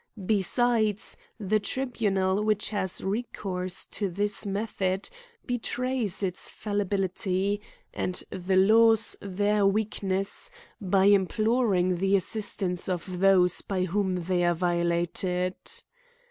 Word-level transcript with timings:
Besides, 0.25 1.15
the 1.39 1.59
tribunal 1.59 2.43
which 2.43 2.71
has 2.71 3.03
recourse 3.03 3.85
to 3.85 4.09
this, 4.09 4.47
method, 4.47 5.07
betrays 5.45 6.23
its 6.23 6.49
fallibility, 6.49 7.61
and 7.93 8.15
the 8.31 8.55
h\ws 8.57 9.15
their 9.21 9.63
weakness, 9.67 10.49
by 10.81 11.05
imploring 11.05 11.97
the 11.97 12.15
assistance 12.15 12.89
of 12.89 13.05
Ithose 13.07 13.61
by 13.67 13.85
vvhona 13.85 14.25
they 14.25 14.43
are 14.43 14.55
violated. 14.55 15.55